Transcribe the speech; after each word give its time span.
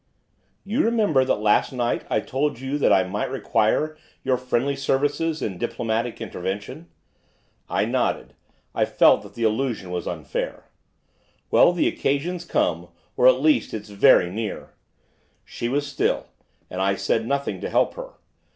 'You 0.63 0.83
remember 0.83 1.23
that 1.23 1.35
last 1.35 1.71
night 1.71 2.05
I 2.09 2.21
told 2.21 2.59
you 2.59 2.79
that 2.79 2.91
I 2.91 3.03
might 3.03 3.29
require 3.29 3.95
your 4.23 4.35
friendly 4.35 4.75
services 4.75 5.43
in 5.43 5.59
diplomatic 5.59 6.19
intervention?' 6.19 6.87
I 7.69 7.85
nodded, 7.85 8.33
I 8.73 8.83
felt 8.85 9.21
that 9.21 9.35
the 9.35 9.43
allusion 9.43 9.91
was 9.91 10.07
unfair. 10.07 10.65
'Well, 11.51 11.71
the 11.71 11.87
occasion's 11.87 12.45
come, 12.45 12.87
or, 13.15 13.27
at 13.27 13.41
least, 13.41 13.75
it's 13.75 13.89
very 13.89 14.31
near.' 14.31 14.73
She 15.45 15.69
was 15.69 15.85
still, 15.85 16.25
and 16.67 16.81
I 16.81 16.95
said 16.95 17.27
nothing 17.27 17.61
to 17.61 17.69
help 17.69 17.93
her. 17.93 18.13